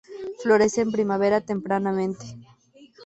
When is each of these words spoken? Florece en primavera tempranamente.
Florece 0.41 0.81
en 0.81 0.91
primavera 0.91 1.41
tempranamente. 1.41 2.25